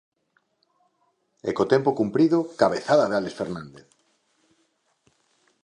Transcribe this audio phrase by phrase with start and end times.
[1.49, 3.85] E co tempo cumprido, cabezada de Álex Fernández.